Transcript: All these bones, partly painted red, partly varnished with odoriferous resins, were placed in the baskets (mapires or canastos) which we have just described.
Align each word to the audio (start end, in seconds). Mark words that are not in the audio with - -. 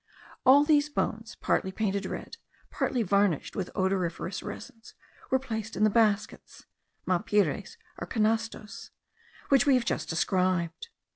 All 0.47 0.63
these 0.63 0.89
bones, 0.89 1.35
partly 1.35 1.71
painted 1.71 2.07
red, 2.07 2.37
partly 2.71 3.03
varnished 3.03 3.55
with 3.55 3.69
odoriferous 3.75 4.41
resins, 4.41 4.95
were 5.29 5.37
placed 5.37 5.75
in 5.77 5.83
the 5.83 5.91
baskets 5.91 6.65
(mapires 7.05 7.77
or 7.99 8.07
canastos) 8.07 8.89
which 9.49 9.67
we 9.67 9.75
have 9.75 9.85
just 9.85 10.09
described. 10.09 10.87